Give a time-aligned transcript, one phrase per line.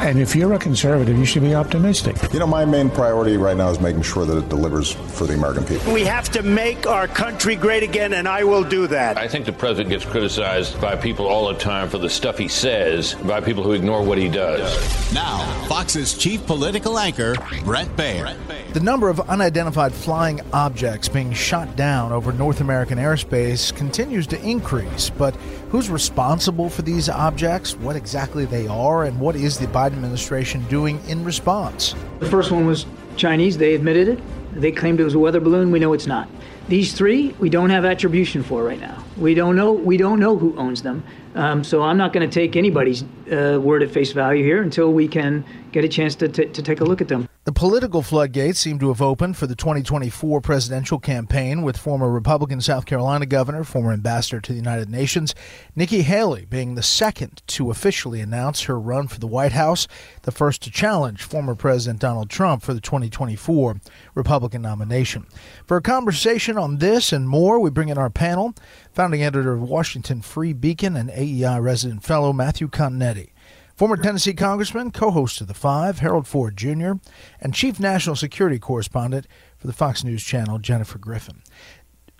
[0.00, 2.16] And if you're a conservative, you should be optimistic.
[2.32, 5.34] You know, my main priority right now is making sure that it delivers for the
[5.34, 5.92] American people.
[5.92, 9.16] We have to make our country great again, and I will do that.
[9.16, 12.48] I think the president gets criticized by people all the time for the stuff he
[12.48, 15.14] says, by people who ignore what he does.
[15.14, 17.34] Now, Fox's chief political anchor,
[17.64, 18.36] Bret Baier.
[18.72, 24.42] The number of unidentified flying objects being shot down over North American airspace continues to
[24.42, 25.36] increase, but
[25.74, 30.64] who's responsible for these objects, what exactly they are, and what is the Biden administration
[30.66, 31.96] doing in response?
[32.20, 33.58] The first one was Chinese.
[33.58, 34.20] They admitted it.
[34.52, 35.72] They claimed it was a weather balloon.
[35.72, 36.28] We know it's not.
[36.68, 39.02] These three, we don't have attribution for right now.
[39.16, 39.72] We don't know.
[39.72, 41.02] We don't know who owns them.
[41.34, 44.92] Um, so I'm not going to take anybody's uh, word at face value here until
[44.92, 47.28] we can get a chance to, t- to take a look at them.
[47.44, 52.62] The political floodgates seem to have opened for the 2024 presidential campaign, with former Republican
[52.62, 55.34] South Carolina governor, former ambassador to the United Nations,
[55.76, 59.86] Nikki Haley, being the second to officially announce her run for the White House,
[60.22, 63.78] the first to challenge former President Donald Trump for the 2024
[64.14, 65.26] Republican nomination.
[65.66, 68.54] For a conversation on this and more, we bring in our panel,
[68.90, 73.33] founding editor of Washington Free Beacon and AEI resident fellow Matthew Continetti.
[73.74, 76.92] Former Tennessee Congressman, co host of The Five, Harold Ford Jr.,
[77.40, 79.26] and Chief National Security Correspondent
[79.58, 81.42] for the Fox News Channel, Jennifer Griffin.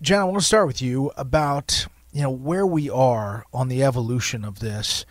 [0.02, 3.84] Jen, I want to start with you about you know where we are on the
[3.84, 5.06] evolution of this.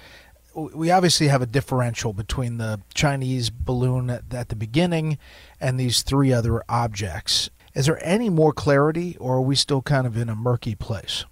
[0.53, 5.17] We obviously have a differential between the Chinese balloon at, at the beginning
[5.61, 7.49] and these three other objects.
[7.73, 11.23] Is there any more clarity, or are we still kind of in a murky place?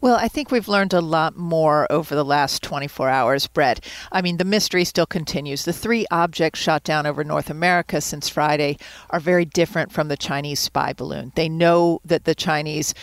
[0.00, 3.84] Well, I think we've learned a lot more over the last 24 hours, Bret.
[4.12, 5.64] I mean, the mystery still continues.
[5.64, 8.78] The three objects shot down over North America since Friday
[9.10, 11.32] are very different from the Chinese spy balloon.
[11.34, 12.94] They know that the Chinese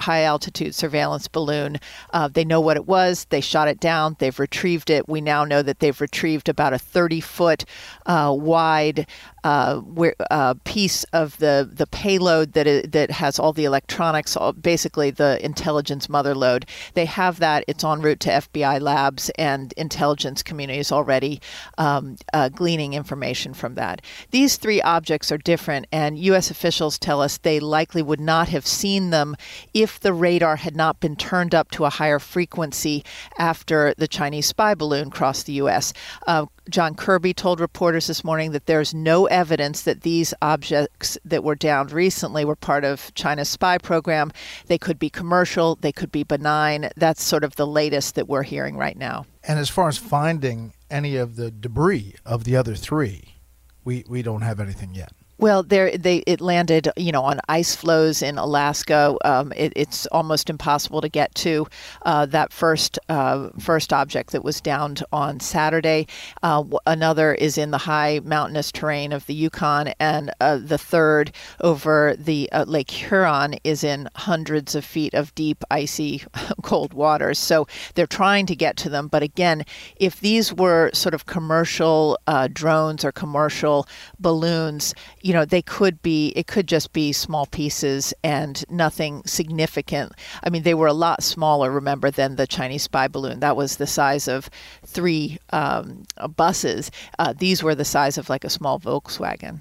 [0.00, 1.78] high altitude surveillance balloon,
[2.12, 3.24] uh, they know what it was.
[3.30, 4.16] They shot it down.
[4.18, 5.08] They've retrieved it.
[5.08, 7.64] We now know that they've retrieved about a 30 foot
[8.04, 9.06] uh, wide
[9.44, 14.52] uh, where, uh, piece of the, the payload that, that has all the electronics, all,
[14.52, 16.66] basically the intelligence mother lode.
[16.94, 17.64] They have that.
[17.66, 21.40] It's en route to FBI labs and intelligence communities already
[21.78, 24.02] um, uh, gleaning information from that.
[24.30, 26.50] These three objects are different, and U.S.
[26.50, 29.36] officials tell us they likely would not have seen them
[29.74, 33.04] if the radar had not been turned up to a higher frequency
[33.38, 35.92] after the Chinese spy balloon crossed the U.S.
[36.26, 41.42] Uh, John Kirby told reporters this morning that there's no evidence that these objects that
[41.42, 44.32] were downed recently were part of China's spy program.
[44.66, 46.90] They could be commercial, they could be benign.
[46.96, 49.26] That's sort of the latest that we're hearing right now.
[49.42, 53.36] And as far as finding any of the debris of the other three,
[53.84, 55.12] we, we don't have anything yet.
[55.38, 59.16] Well, there they it landed, you know, on ice floes in Alaska.
[59.24, 61.66] Um, it, it's almost impossible to get to
[62.02, 66.06] uh, that first uh, first object that was downed on Saturday.
[66.44, 71.32] Uh, another is in the high mountainous terrain of the Yukon, and uh, the third
[71.60, 76.22] over the uh, Lake Huron is in hundreds of feet of deep, icy,
[76.62, 77.38] cold waters.
[77.38, 79.64] So they're trying to get to them, but again,
[79.96, 83.88] if these were sort of commercial uh, drones or commercial
[84.20, 89.22] balloons, you you know, they could be, it could just be small pieces and nothing
[89.24, 90.12] significant.
[90.44, 93.40] I mean, they were a lot smaller, remember, than the Chinese spy balloon.
[93.40, 94.50] That was the size of
[94.84, 96.04] three um,
[96.36, 96.90] buses.
[97.18, 99.60] Uh, these were the size of like a small Volkswagen.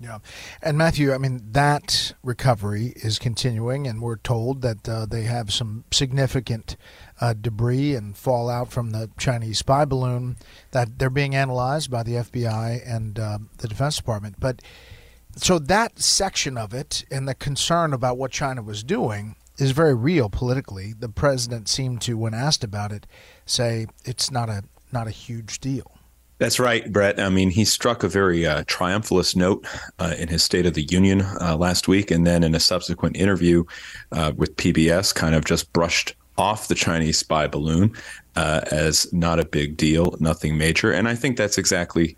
[0.00, 0.20] Yeah.
[0.62, 5.52] And Matthew, I mean, that recovery is continuing, and we're told that uh, they have
[5.52, 6.76] some significant
[7.20, 10.36] uh, debris and fallout from the Chinese spy balloon
[10.70, 14.36] that they're being analyzed by the FBI and uh, the Defense Department.
[14.38, 14.62] But
[15.36, 19.94] so that section of it and the concern about what China was doing is very
[19.94, 20.94] real politically.
[20.98, 23.06] The president seemed to, when asked about it,
[23.46, 25.98] say it's not a not a huge deal.
[26.38, 27.20] That's right, Bret.
[27.20, 29.66] I mean, he struck a very uh, triumphalist note
[29.98, 33.16] uh, in his State of the Union uh, last week, and then in a subsequent
[33.16, 33.64] interview
[34.12, 37.94] uh, with PBS, kind of just brushed off the Chinese spy balloon
[38.36, 40.90] uh, as not a big deal, nothing major.
[40.90, 42.16] And I think that's exactly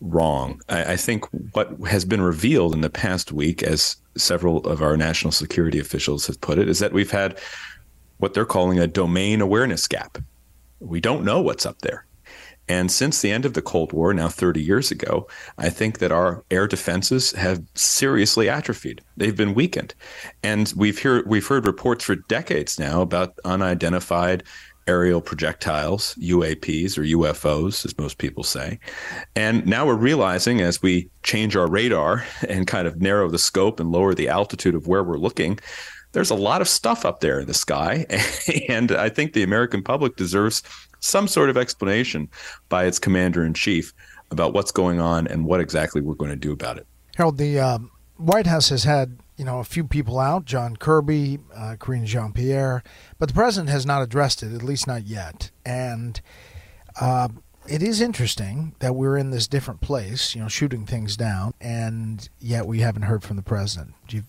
[0.00, 0.60] wrong.
[0.68, 4.96] I, I, think what has been revealed in the past week, as several of our
[4.96, 7.38] national security officials have put it, is that we've had
[8.18, 10.18] what they're calling a domain awareness gap.
[10.78, 12.06] We don't know what's up there.
[12.70, 15.26] And since the end of the Cold War, now 30 years ago,
[15.58, 19.02] I think that our air defenses have seriously atrophied.
[19.16, 19.92] They've been weakened.
[20.44, 24.44] And we've heard, we've heard reports for decades now about unidentified
[24.90, 28.80] aerial projectiles, UAPs or UFOs, as most people say.
[29.36, 33.78] And now we're realizing as we change our radar and kind of narrow the scope
[33.78, 35.60] and lower the altitude of where we're looking,
[36.10, 38.04] there's a lot of stuff up there in the sky.
[38.68, 40.64] and I think the American public deserves
[40.98, 42.28] some sort of explanation
[42.68, 43.94] by its commander in chief
[44.32, 46.86] about what's going on and what exactly we're going to do about it.
[47.14, 51.38] Harold, the um, White House has had you know a few people out, John Kirby,
[51.56, 52.82] uh, Karine Jean Pierre,
[53.18, 55.50] but the president has not addressed it, at least not yet.
[55.64, 56.20] And
[57.00, 57.28] uh,
[57.66, 62.28] it is interesting that we're in this different place, you know, shooting things down, and
[62.38, 63.94] yet we haven't heard from the president.
[64.08, 64.24] Do you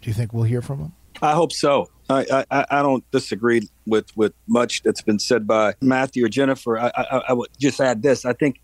[0.00, 0.92] do you think we'll hear from him?
[1.20, 1.90] I hope so.
[2.08, 6.78] I, I, I don't disagree with, with much that's been said by Matthew or Jennifer.
[6.78, 8.24] I, I, I would just add this.
[8.24, 8.60] I think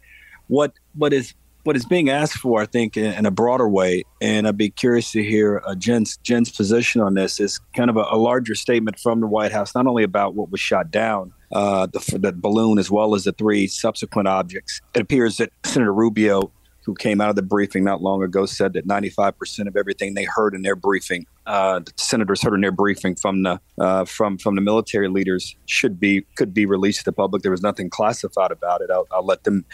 [0.49, 4.05] what what is what is being asked for, I think, in, in, a broader way,
[4.21, 7.41] and I'd be curious to hear uh, Jen's Jen's position on this.
[7.41, 10.51] Is kind of a, a, larger statement from the White House, not only about what
[10.51, 14.81] was shot down, uh, the, the balloon, as well as the three subsequent objects.
[14.95, 16.53] It appears that Senator Rubio
[16.85, 20.25] who came out of the briefing not long ago said that 95% of everything they
[20.25, 24.39] heard in their briefing, uh, the senators heard in their briefing from the uh, from
[24.39, 27.43] from the military leaders should be could be released to the public.
[27.43, 28.91] There was nothing classified about it.
[28.91, 29.65] I'll, I'll let them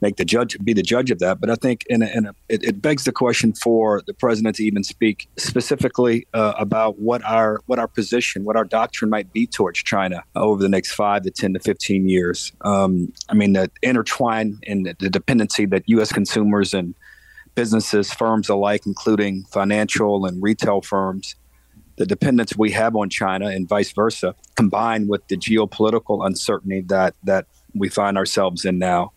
[0.00, 1.40] make the judge be the judge of that.
[1.40, 4.56] But I think in a, in a, it, it, begs the question for the president
[4.56, 9.32] to even speak specifically uh, about what our what our position, what our doctrine might
[9.32, 12.52] be towards China over the next five to ten to fifteen years.
[12.62, 16.12] Um, I mean, the intertwine and the dependency that U.S.
[16.12, 16.94] consumers and
[17.54, 21.34] businesses, firms alike, including financial and retail firms,
[21.96, 27.14] the dependence we have on China and vice versa, combined with the geopolitical uncertainty that
[27.24, 29.12] that we find ourselves in now,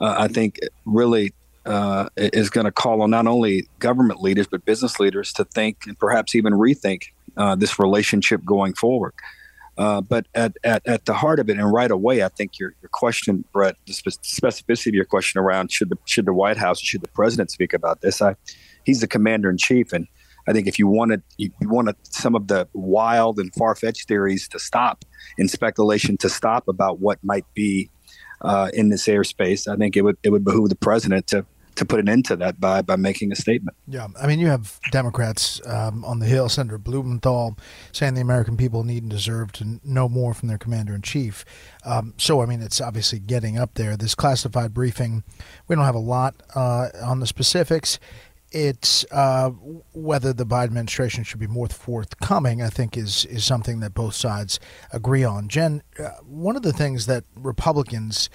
[0.00, 1.32] uh, I think really
[1.66, 5.78] uh, is going to call on not only government leaders but business leaders to think
[5.86, 7.04] and perhaps even rethink
[7.36, 9.12] uh, this relationship going forward.
[9.78, 12.74] Uh, but at, at, at the heart of it, and right away, I think your,
[12.82, 16.58] your question, Bret, the spe- specificity of your question around should the should the White
[16.58, 18.20] House, should the president speak about this?
[18.20, 18.34] I,
[18.84, 20.06] he's the commander in chief, and
[20.46, 24.06] I think if you wanted you, you wanted some of the wild and far fetched
[24.06, 25.04] theories to stop,
[25.38, 27.88] and speculation to stop about what might be
[28.40, 31.44] uh, in this airspace, I think it would it would behoove the president to
[31.76, 33.76] to put an end to that by by making a statement.
[33.86, 37.56] Yeah, I mean, you have Democrats um, on the Hill, Senator Blumenthal,
[37.92, 41.44] saying the American people need and deserve to know more from their commander in chief.
[41.84, 43.96] Um, so, I mean, it's obviously getting up there.
[43.96, 45.24] This classified briefing,
[45.68, 47.98] we don't have a lot uh, on the specifics
[48.52, 49.50] it's uh,
[49.92, 52.62] whether the Biden administration should be more forthcoming.
[52.62, 54.58] I think is is something that both sides
[54.92, 55.48] agree on.
[55.48, 58.28] Jen, uh, one of the things that Republicans,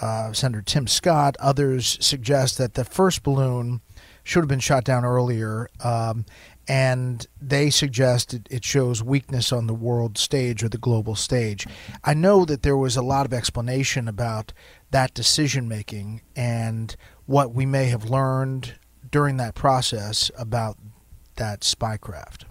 [0.00, 3.80] uh, Senator Tim Scott, others suggest that the first balloon
[4.22, 5.68] should have been shot down earlier.
[5.82, 6.26] Um,
[6.68, 11.66] and they suggest it shows weakness on the world stage or the global stage.
[12.04, 14.52] I know that there was a lot of explanation about
[14.90, 16.94] that decision making and
[17.24, 18.74] what we may have learned
[19.10, 20.76] during that process about
[21.36, 22.44] that spycraft?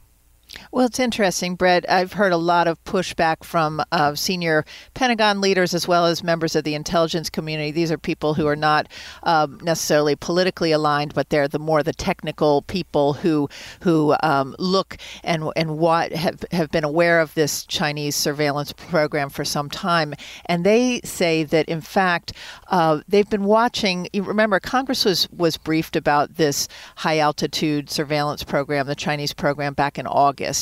[0.71, 1.89] Well, it's interesting, Bret.
[1.89, 6.55] I've heard a lot of pushback from uh, senior Pentagon leaders as well as members
[6.57, 7.71] of the intelligence community.
[7.71, 8.89] These are people who are not
[9.23, 13.47] um, necessarily politically aligned, but they're the more the technical people who
[13.81, 19.29] who um, look and and what have have been aware of this Chinese surveillance program
[19.29, 20.13] for some time,
[20.47, 22.33] and they say that in fact
[22.67, 24.09] uh, they've been watching.
[24.11, 29.73] You remember, Congress was was briefed about this high altitude surveillance program, the Chinese program,
[29.73, 30.56] back in August.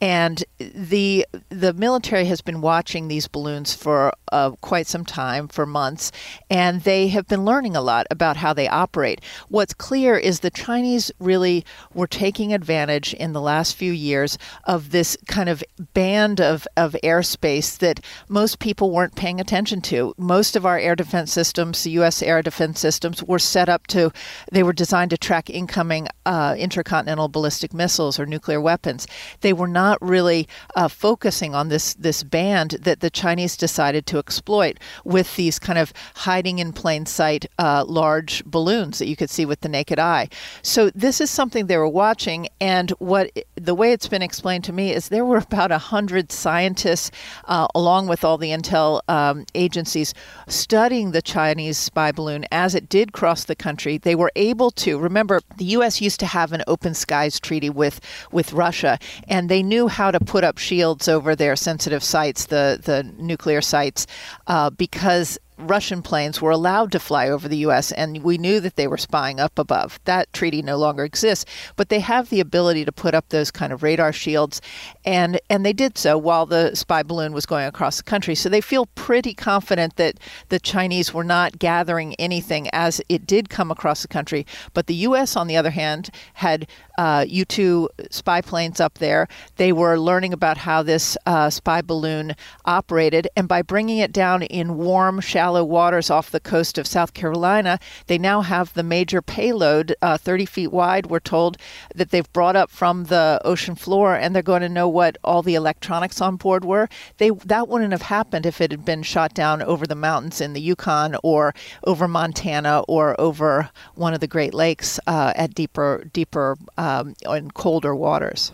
[0.00, 5.66] And the the military has been watching these balloons for uh, quite some time, for
[5.66, 6.12] months,
[6.50, 9.20] and they have been learning a lot about how they operate.
[9.48, 11.64] What's clear is the Chinese really
[11.94, 15.62] were taking advantage in the last few years of this kind of
[15.94, 20.14] band of, of airspace that most people weren't paying attention to.
[20.16, 22.22] Most of our air defense systems, the U.S.
[22.22, 24.12] air defense systems, were set up to,
[24.52, 29.06] they were designed to track incoming uh, intercontinental ballistic missiles or nuclear weapons.
[29.40, 34.18] They were not really uh, focusing on this this band that the Chinese decided to
[34.18, 39.30] exploit with these kind of hiding in plain sight uh, large balloons that you could
[39.30, 40.28] see with the naked eye.
[40.62, 44.72] So this is something they were watching, and what the way it's been explained to
[44.72, 47.10] me is there were about a hundred scientists,
[47.46, 50.14] uh, along with all the intel um, agencies,
[50.46, 53.98] studying the Chinese spy balloon as it did cross the country.
[53.98, 56.00] They were able to remember the U.S.
[56.00, 58.00] used to have an open skies treaty with
[58.32, 62.80] with Russia, and they knew how to put up shields over their sensitive sites, the
[62.82, 64.06] the nuclear sites,
[64.46, 68.76] uh, because Russian planes were allowed to fly over the U.S., and we knew that
[68.76, 69.98] they were spying up above.
[70.04, 71.44] That treaty no longer exists,
[71.76, 74.60] but they have the ability to put up those kind of radar shields,
[75.04, 78.34] and and they did so while the spy balloon was going across the country.
[78.34, 83.50] So they feel pretty confident that the Chinese were not gathering anything as it did
[83.50, 84.46] come across the country.
[84.74, 89.28] But the U.S., on the other hand, had uh, U 2 spy planes up there.
[89.56, 92.34] They were learning about how this uh, spy balloon
[92.64, 97.14] operated, and by bringing it down in warm, shallow waters off the coast of South
[97.14, 101.06] Carolina, they now have the major payload, uh, 30 feet wide.
[101.06, 101.56] We're told
[101.94, 105.42] that they've brought up from the ocean floor, and they're going to know what all
[105.42, 106.88] the electronics on board were.
[107.18, 110.52] They that wouldn't have happened if it had been shot down over the mountains in
[110.52, 116.04] the Yukon or over Montana or over one of the Great Lakes uh, at deeper,
[116.12, 118.52] deeper um, and colder waters.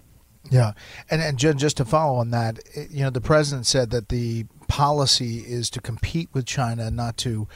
[0.50, 0.72] Yeah,
[1.10, 2.58] and and just to follow on that,
[2.90, 7.46] you know, the president said that the policy is to compete with China, not to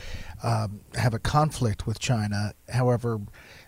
[0.45, 2.53] um, have a conflict with China.
[2.69, 3.21] However,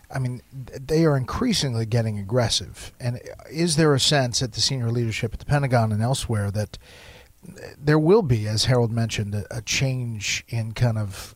[0.09, 2.93] I mean, they are increasingly getting aggressive.
[2.97, 3.19] And
[3.51, 6.77] is there a sense at the senior leadership at the Pentagon and elsewhere that
[7.77, 11.35] there will be, as Harold mentioned, a, a change in kind of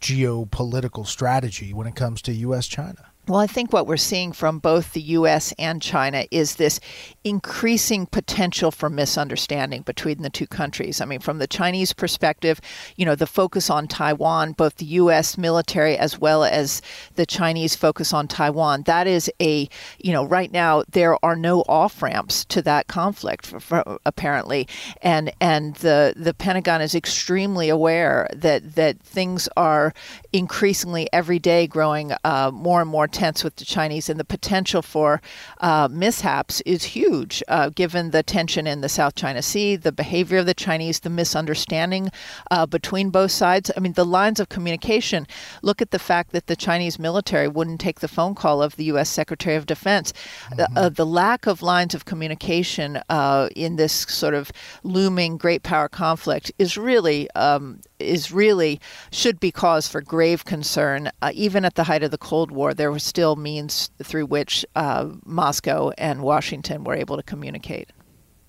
[0.00, 2.66] geopolitical strategy when it comes to U.S.
[2.66, 3.10] China?
[3.26, 5.54] Well, I think what we're seeing from both the U.S.
[5.58, 6.78] and China is this
[7.24, 11.00] increasing potential for misunderstanding between the two countries.
[11.00, 12.60] I mean, from the Chinese perspective,
[12.96, 15.38] you know, the focus on Taiwan, both the U.S.
[15.38, 16.82] military as well as
[17.14, 21.62] the Chinese focus on Taiwan, that is a, you know, right now there are no
[21.62, 24.68] off ramps to that conflict, for, for, apparently,
[25.00, 29.94] and and the the Pentagon is extremely aware that that things are
[30.34, 34.82] increasingly every day growing uh, more and more tense with the Chinese, and the potential
[34.82, 35.22] for
[35.60, 40.38] uh, mishaps is huge, uh, given the tension in the South China Sea, the behavior
[40.38, 42.10] of the Chinese, the misunderstanding
[42.50, 43.70] uh, between both sides.
[43.76, 45.26] I mean, the lines of communication.
[45.62, 48.84] Look at the fact that the Chinese military wouldn't take the phone call of the
[48.84, 49.08] U.S.
[49.08, 50.12] Secretary of Defense.
[50.52, 50.94] Mm-hmm.
[50.94, 54.50] the lack of lines of communication uh, in this sort of
[54.82, 58.80] looming great power conflict is really um, is really
[59.10, 61.10] should be cause for grave concern.
[61.22, 64.64] Uh, even at the height of the Cold War, there were still means through which
[64.74, 67.90] uh, Moscow and Washington were able to communicate.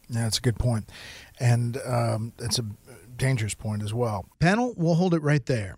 [0.10, 0.90] Yeah, that's a good point,
[1.40, 2.66] and um, it's a
[3.18, 4.26] dangerous point as well.
[4.40, 5.78] Panel, we'll hold it right there.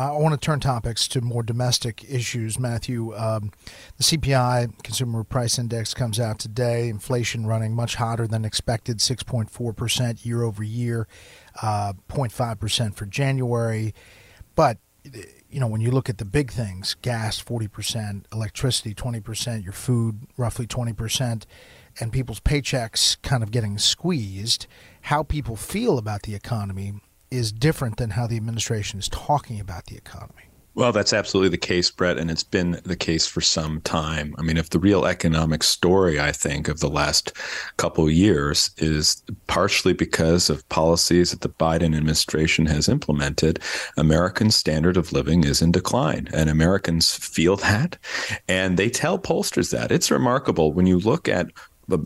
[0.00, 3.14] I want to turn topics to more domestic issues, Matthew.
[3.14, 3.52] Um,
[3.98, 6.88] the CPI, Consumer Price Index, comes out today.
[6.88, 11.06] Inflation running much hotter than expected, 6.4% year over year,
[11.60, 13.94] uh, 0.5% for January.
[14.56, 14.78] But,
[15.50, 20.20] you know, when you look at the big things gas, 40%, electricity, 20%, your food,
[20.38, 21.44] roughly 20%,
[22.00, 24.66] and people's paychecks kind of getting squeezed,
[25.02, 26.94] how people feel about the economy
[27.30, 30.50] is different than how the administration is talking about the economy.
[30.74, 34.36] Well, that's absolutely the case, Bret, and it's been the case for some time.
[34.38, 37.32] I mean, if the real economic story, I think, of the last
[37.76, 43.58] couple years is partially because of policies that the Biden administration has implemented,
[43.96, 47.98] American standard of living is in decline, and Americans feel that,
[48.48, 49.90] and they tell pollsters that.
[49.90, 51.48] It's remarkable when you look at
[51.88, 51.98] the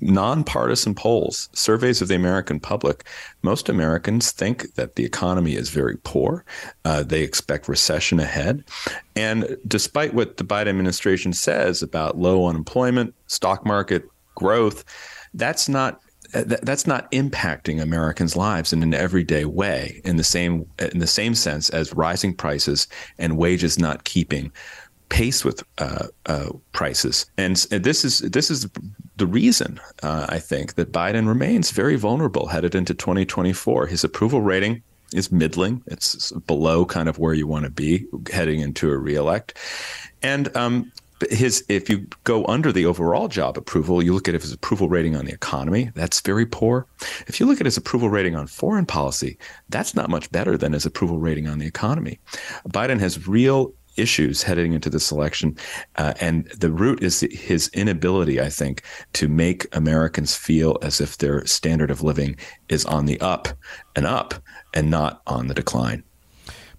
[0.00, 3.04] nonpartisan polls, surveys of the American public,
[3.42, 6.44] most Americans think that the economy is very poor.
[6.84, 8.64] Uh, they expect recession ahead.
[9.16, 14.04] And despite what the Biden administration says about low unemployment, stock market
[14.34, 14.84] growth,
[15.34, 16.00] that's not
[16.32, 21.34] that's not impacting Americans' lives in an everyday way in the same in the same
[21.34, 22.86] sense as rising prices
[23.18, 24.52] and wages not keeping
[25.10, 27.26] pace with uh, uh, prices.
[27.36, 28.68] And, this is this is
[29.16, 33.86] the reason uh, I think that Biden remains very vulnerable headed into 2024.
[33.86, 35.82] His approval rating is middling.
[35.86, 39.58] It's below kind of where you want to be heading into a reelect.
[40.22, 40.92] And um,
[41.28, 45.16] his if you go under the overall job approval, you look at his approval rating
[45.16, 46.86] on the economy, that's very poor.
[47.26, 49.36] If you look at his approval rating on foreign policy,
[49.68, 52.18] that's not much better than his approval rating on the economy.
[52.68, 55.56] Biden has real issues heading into this election.
[55.96, 58.82] Uh, and the root is his inability, I think,
[59.14, 62.36] to make Americans feel as if their standard of living
[62.68, 63.48] is on the up
[63.96, 64.34] and up
[64.74, 66.04] and not on the decline.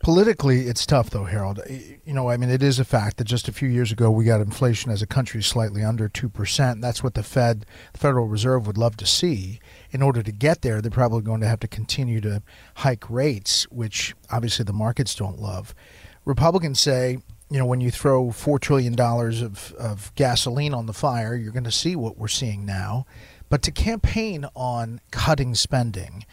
[0.03, 1.61] Politically, it's tough, though, Harold.
[1.69, 4.25] You know, I mean, it is a fact that just a few years ago we
[4.25, 6.81] got inflation as a country slightly under 2%.
[6.81, 9.59] That's what the Fed, the Federal Reserve, would love to see.
[9.91, 12.41] In order to get there, they're probably going to have to continue to
[12.77, 15.75] hike rates, which obviously the markets don't love.
[16.25, 17.17] Republicans say,
[17.49, 21.65] you know, when you throw $4 trillion of, of gasoline on the fire, you're going
[21.65, 23.05] to see what we're seeing now.
[23.49, 26.25] But to campaign on cutting spending,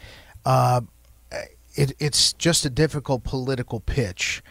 [0.45, 0.81] uh,
[1.75, 4.41] it, it's just a difficult political pitch,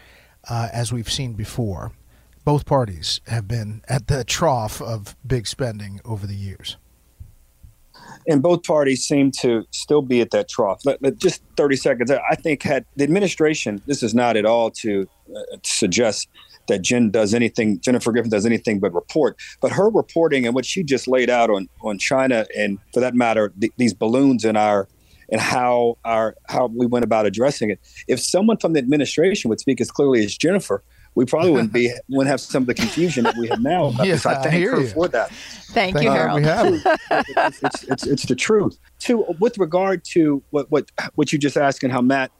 [0.48, 1.92] uh, as we've seen before.
[2.44, 6.76] Both parties have been at the trough of big spending over the years.
[8.28, 10.82] And both parties seem to still be at that trough.
[10.84, 12.10] Let, let, just 30 seconds.
[12.10, 16.28] I think had the administration, this is not at all to, uh, suggest
[16.68, 19.36] that Jen does anything, Jennifer Griffin does anything but report.
[19.60, 23.14] But her reporting and what she just laid out on on China and, for that
[23.14, 24.88] matter, th- these balloons in our
[25.30, 27.80] and how our how we went about addressing it.
[28.06, 30.82] If someone from the administration would speak as clearly as Jennifer,
[31.14, 33.90] we probably wouldn't be wouldn't have some of the confusion that we have now.
[34.02, 34.88] yeah, I thank I her you.
[34.88, 35.30] for that.
[35.70, 36.42] Thank you, Harold.
[37.10, 38.78] it's, it's, it's, it's, the truth.
[39.00, 42.30] To with regard to what what what you just asked and how Matt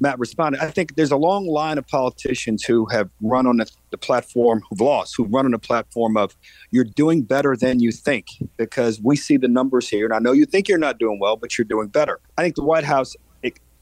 [0.00, 3.70] Matt responded, I think there's a long line of politicians who have run on the,
[3.90, 6.36] the platform, who've lost, who've run on the platform of
[6.70, 10.04] you're doing better than you think because we see the numbers here.
[10.06, 12.20] And I know you think you're not doing well, but you're doing better.
[12.38, 13.14] I think the White House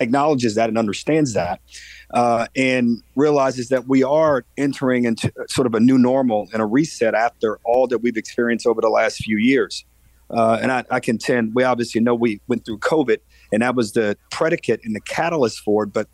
[0.01, 1.61] acknowledges that and understands that
[2.15, 6.65] uh, and realizes that we are entering into sort of a new normal and a
[6.65, 9.85] reset after all that we've experienced over the last few years.
[10.31, 13.19] Uh, and I, I contend we obviously know we went through COVID,
[13.53, 15.93] and that was the predicate and the catalyst for it.
[15.93, 16.09] But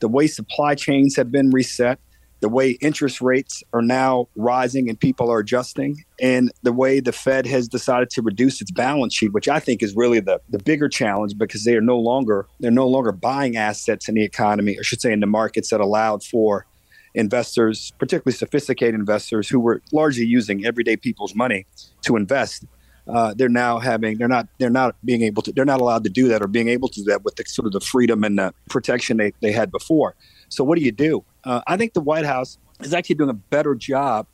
[0.00, 2.00] the way supply chains have been reset,
[2.42, 7.12] the way interest rates are now rising and people are adjusting, and the way the
[7.12, 10.58] Fed has decided to reduce its balance sheet, which I think is really the, the
[10.58, 14.76] bigger challenge because they are no longer they're no longer buying assets in the economy,
[14.76, 16.66] or I should say in the markets that allowed for
[17.14, 21.66] investors, particularly sophisticated investors who were largely using everyday people's money
[22.02, 22.64] to invest
[23.08, 26.10] uh, they're now having they're not they're not being able to they're not allowed to
[26.10, 28.38] do that or being able to do that with the sort of the freedom and
[28.38, 30.14] the protection they, they had before.
[30.48, 31.24] So what do you do?
[31.44, 34.26] Uh, I think the White House is actually doing a better job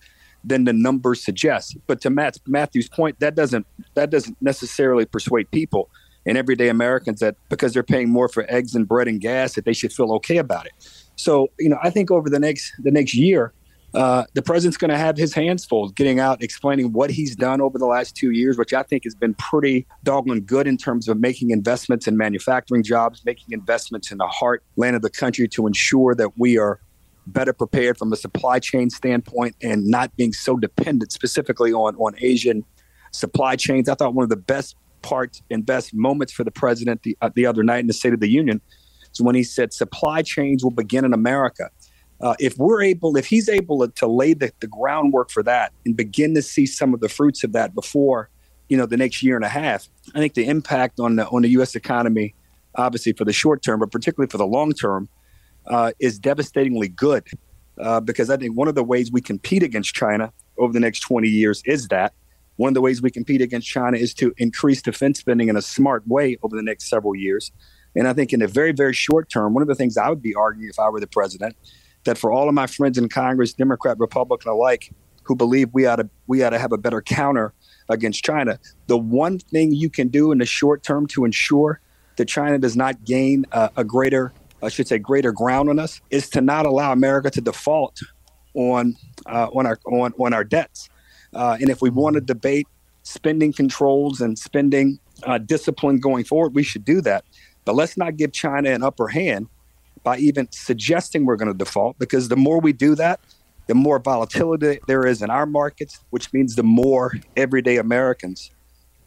[0.44, 1.76] than the numbers suggest.
[1.86, 5.90] But to Matthew's point, that doesn't that doesn't necessarily persuade people
[6.26, 9.64] and everyday Americans that because they're paying more for eggs and bread and gas that
[9.64, 10.72] they should feel okay about it.
[11.16, 13.52] So you know, I think over the next the next year,
[13.94, 17.60] uh, the president's going to have his hands full getting out, explaining what he's done
[17.60, 21.08] over the last two years, which I think has been pretty doggone good in terms
[21.08, 25.66] of making investments in manufacturing jobs, making investments in the heartland of the country to
[25.66, 26.80] ensure that we are
[27.32, 32.14] better prepared from a supply chain standpoint and not being so dependent specifically on, on
[32.20, 32.64] Asian
[33.12, 33.88] supply chains.
[33.88, 37.30] I thought one of the best parts and best moments for the president the, uh,
[37.34, 38.60] the other night in the State of the Union
[39.12, 41.70] is when he said supply chains will begin in America
[42.20, 45.96] uh, if we're able, if he's able to, lay the, the groundwork for that and
[45.96, 48.28] begin to see some of the fruits of that before,
[48.68, 51.42] you know, the next year and a half, I think the impact on the on
[51.42, 51.74] the U.S.
[51.74, 52.34] economy,
[52.74, 55.08] obviously for the short term, but particularly for the long term,
[55.68, 57.26] uh, is devastatingly good.
[57.80, 61.00] Uh, because I think one of the ways we compete against China over the next
[61.00, 62.12] 20 years is that.
[62.56, 65.62] One of the ways we compete against China is to increase defense spending in a
[65.62, 67.52] smart way over the next several years.
[67.94, 70.20] And I think in the very, very short term, one of the things I would
[70.20, 71.56] be arguing if I were the president
[72.04, 75.96] that for all of my friends in Congress, Democrat, Republican alike, who believe we ought
[75.96, 77.52] to we ought to have a better counter
[77.88, 81.80] against China, the one thing you can do in the short term to ensure
[82.16, 86.00] that China does not gain a, a greater, I should say, greater ground on us,
[86.10, 88.00] is to not allow America to default
[88.54, 90.88] on uh, on our on, on our debts.
[91.34, 92.66] Uh, and if we want to debate
[93.02, 97.24] spending controls and spending uh, discipline going forward, we should do that.
[97.64, 99.48] But let's not give China an upper hand
[100.02, 103.20] by even suggesting we're going to default because the more we do that,
[103.66, 108.50] the more volatility there is in our markets, which means the more everyday Americans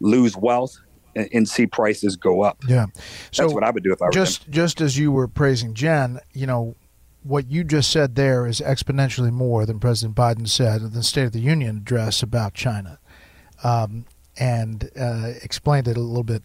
[0.00, 0.78] lose wealth
[1.14, 2.58] and, see prices go up.
[2.66, 2.86] Yeah,
[3.30, 4.52] so that's what I would do if I were just them.
[4.52, 6.18] just as you were praising Jen.
[6.32, 6.76] You know,
[7.22, 11.24] what you just said there is exponentially more than President Biden said in the State
[11.24, 12.98] of the Union address about China,
[13.62, 14.06] um,
[14.38, 16.42] and uh, explained it a little bit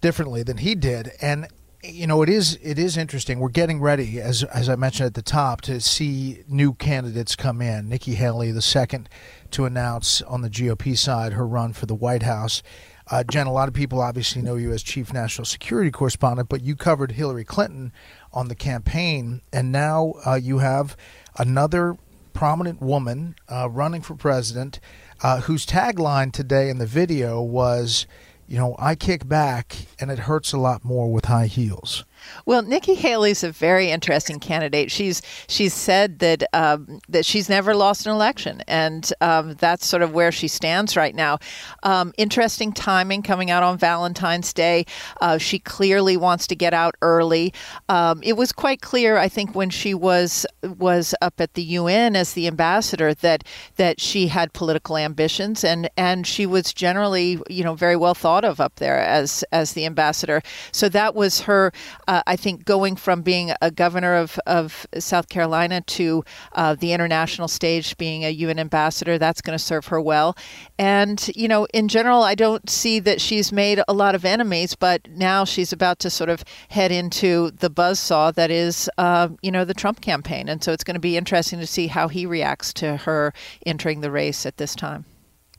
[0.00, 1.12] differently than he did.
[1.20, 1.48] And
[1.82, 3.38] you know, it is it is interesting.
[3.38, 7.62] We're getting ready, as as I mentioned at the top, to see new candidates come
[7.62, 7.88] in.
[7.88, 9.08] Nikki Haley, the second
[9.52, 12.62] to announce on the GOP side her run for the White House.
[13.10, 16.62] Uh, Jen, a lot of people obviously know you as chief national security correspondent, but
[16.62, 17.92] you covered Hillary Clinton
[18.32, 20.96] on the campaign, and now uh, you have
[21.36, 21.96] another
[22.32, 24.78] prominent woman uh, running for president
[25.22, 28.06] uh, whose tagline today in the video was
[28.50, 32.04] you know, I kick back and it hurts a lot more with high heels.
[32.46, 34.90] Well, Nikki Haley's a very interesting candidate.
[34.90, 40.02] She's she's said that um, that she's never lost an election, and um, that's sort
[40.02, 41.38] of where she stands right now.
[41.82, 44.86] Um, interesting timing coming out on Valentine's Day.
[45.20, 47.52] Uh, she clearly wants to get out early.
[47.88, 52.16] Um, it was quite clear, I think, when she was was up at the UN
[52.16, 53.44] as the ambassador that
[53.76, 58.44] that she had political ambitions, and and she was generally, you know, very well thought
[58.44, 60.42] of up there as as the ambassador.
[60.72, 61.72] So that was her
[62.10, 66.92] uh, I think going from being a governor of, of South Carolina to uh, the
[66.92, 70.36] international stage, being a UN ambassador, that's going to serve her well.
[70.76, 74.74] And, you know, in general, I don't see that she's made a lot of enemies,
[74.74, 79.28] but now she's about to sort of head into the buzz saw that is, uh,
[79.40, 80.48] you know, the Trump campaign.
[80.48, 83.32] And so it's going to be interesting to see how he reacts to her
[83.64, 85.04] entering the race at this time.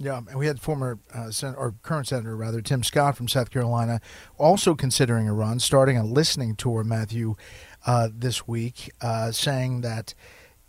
[0.04, 3.52] Yeah, and we had former uh, sen- or current senator rather Tim Scott from South
[3.52, 4.02] Carolina
[4.40, 6.84] also considering a run, starting a listening tour.
[6.84, 7.36] Matthew
[7.86, 10.16] uh, this week, uh, saying that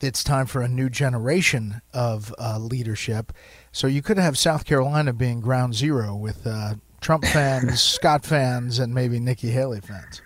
[0.02, 3.32] it's time for a new generation of uh, leadership.
[3.70, 8.78] So you could have South Carolina being ground zero with uh, Trump fans, Scott fans,
[8.78, 10.20] and maybe Nikki Haley fans.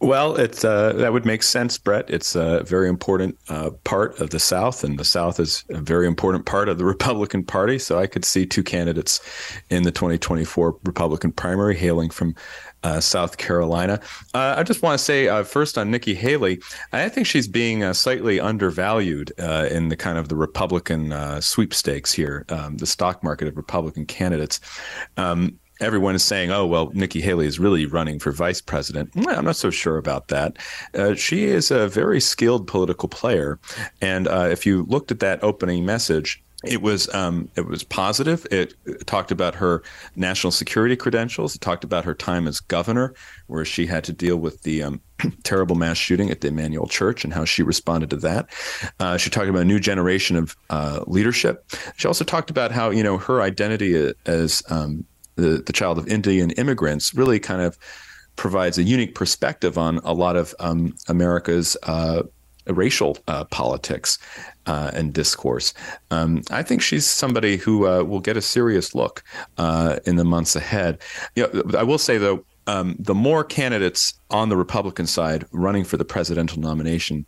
[0.00, 2.08] Well, it's uh, that would make sense, Bret.
[2.08, 6.06] It's a very important uh, part of the South, and the South is a very
[6.06, 7.78] important part of the Republican Party.
[7.80, 9.20] So I could see two candidates
[9.70, 12.36] in the 2024 Republican primary hailing from
[12.84, 14.00] uh, South Carolina.
[14.34, 16.60] Uh, I just want to say uh, first on Nikki Haley,
[16.92, 22.44] I think she's being uh, slightly undervalued in the kind of the Republican sweepstakes here,
[22.50, 24.60] um, the stock market of Republican candidates.
[25.16, 29.10] Um, everyone is saying, oh, well, Nikki Haley is really running for vice president.
[29.16, 30.58] I'm not so sure about that.
[30.94, 33.58] Uh, she is a very skilled political player.
[34.00, 38.44] And uh, if you looked at that opening message, it was um, it was positive.
[38.50, 38.74] It,
[39.06, 39.82] talked about her
[40.16, 41.54] national security credentials.
[41.54, 43.14] It talked about her time as governor,
[43.46, 45.00] where she had to deal with the um,
[45.44, 48.50] terrible mass shooting at the Emanuel Church and how she responded to that.
[48.98, 51.70] Uh, she talked about a new generation of uh, leadership.
[51.96, 55.04] She also talked about how you know her identity as um,
[55.38, 57.78] the, the child of Indian immigrants really kind of
[58.36, 62.22] provides a unique perspective on a lot of um, America's uh,
[62.66, 64.18] racial uh, politics
[64.66, 65.72] uh, and discourse.
[66.10, 69.22] Um, I think she's somebody who uh, will get a serious look
[69.56, 70.98] uh, in the months ahead.
[71.34, 72.44] You know, I will say though.
[72.66, 77.24] Um, the more candidates on the Republican side running for the presidential nomination,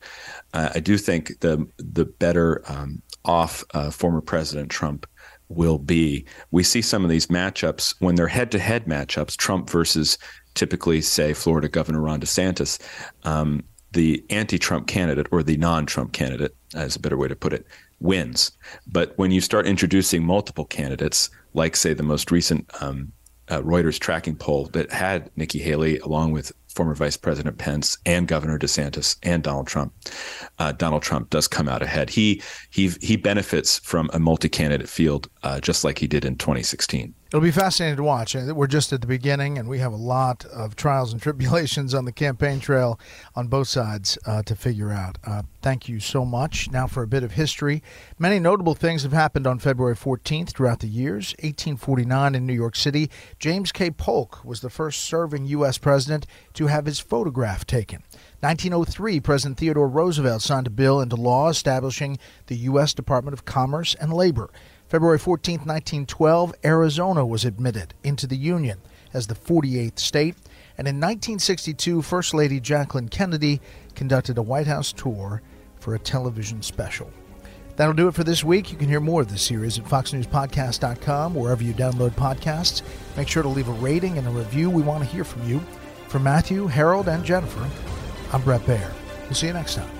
[0.53, 5.07] uh, I do think the the better um, off former President Trump
[5.51, 6.25] will be.
[6.51, 10.17] We see some of these matchups when they're head to head matchups, Trump versus
[10.55, 12.79] typically, say, Florida Governor Ron DeSantis.
[13.25, 17.37] Um, the anti Trump candidate or the non Trump candidate, as a better way to
[17.37, 17.67] put it,
[18.01, 18.53] wins.
[18.87, 23.13] But when you start introducing multiple candidates, like, say, the most recent um,
[23.49, 28.29] uh, Reuters tracking poll that had Nikki Haley along with former Vice President Pence and
[28.29, 29.93] Governor DeSantis and Donald Trump.
[30.59, 32.11] Uh, Donald Trump does come out ahead.
[32.11, 37.15] He he he benefits from a multi-candidate field, uh, just like he did in 2016.
[37.31, 38.35] It'll be fascinating to watch.
[38.35, 42.05] We're just at the beginning, and we have a lot of trials and tribulations on
[42.05, 42.99] the campaign trail
[43.37, 45.17] on both sides uh, to figure out.
[45.25, 46.73] Uh, thank you so much.
[46.73, 47.85] Now, for a bit of history.
[48.19, 51.33] Many notable things have happened on February 14th throughout the years.
[51.39, 53.93] 1849 in New York City, James K.
[53.93, 55.79] Polk was the first serving U.S.
[55.79, 58.03] president to have his photograph taken.
[58.41, 62.93] 1903, President Theodore Roosevelt signed a bill into law establishing the U.S.
[62.93, 64.51] Department of Commerce and Labor.
[64.91, 68.81] February 14, 1912, Arizona was admitted into the Union
[69.15, 70.35] as the 48th state.
[70.77, 73.61] And in 1962, First Lady Jacqueline Kennedy
[73.95, 75.43] conducted a White House tour
[75.79, 77.09] for a television special.
[77.77, 78.73] That'll do it for this week.
[78.73, 82.83] You can hear more of this series at foxnewspodcast.com, wherever you download podcasts.
[83.17, 84.71] Make sure to leave a rating and a review.
[84.71, 85.61] We want to hear from you.
[86.09, 87.71] For Matthew, Harold, and Jennifer,
[88.33, 88.91] I'm Bret Baier.
[89.27, 90.00] We'll see you next time.